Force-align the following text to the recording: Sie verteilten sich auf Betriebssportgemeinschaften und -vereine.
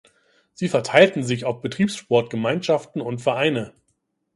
Sie 0.55 0.67
verteilten 0.67 1.21
sich 1.21 1.45
auf 1.45 1.61
Betriebssportgemeinschaften 1.61 3.03
und 3.03 3.21
-vereine. 3.21 3.71